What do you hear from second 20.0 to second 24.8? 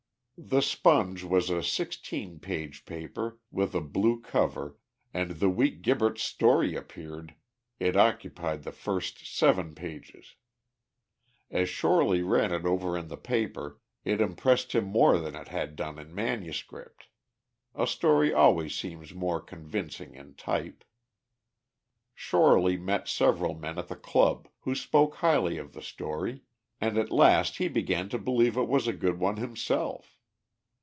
in type. Shorely met several men at the Club, who